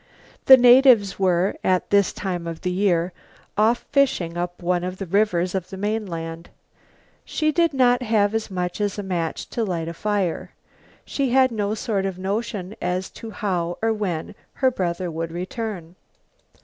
The 0.47 0.57
natives 0.57 1.19
were, 1.19 1.55
at 1.63 1.91
this 1.91 2.11
time 2.11 2.47
of 2.47 2.61
the 2.61 2.71
year, 2.71 3.13
off 3.55 3.85
fishing 3.91 4.35
up 4.35 4.59
one 4.63 4.83
of 4.83 4.97
the 4.97 5.05
rivers 5.05 5.53
of 5.53 5.69
the 5.69 5.77
mainland. 5.77 6.49
She 7.23 7.51
did 7.51 7.71
not 7.71 8.01
have 8.01 8.33
as 8.33 8.49
much 8.49 8.81
as 8.81 8.97
a 8.97 9.03
match 9.03 9.47
to 9.51 9.63
light 9.63 9.87
a 9.87 9.93
fire. 9.93 10.53
She 11.05 11.29
had 11.29 11.51
no 11.51 11.75
sort 11.75 12.07
of 12.07 12.17
notion 12.17 12.75
as 12.81 13.11
to 13.11 13.29
how 13.29 13.77
or 13.79 13.93
when 13.93 14.33
her 14.53 14.71
brother 14.71 15.11
would 15.11 15.31
return. 15.31 15.93